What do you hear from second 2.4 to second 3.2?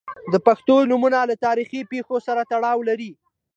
تړاو لري.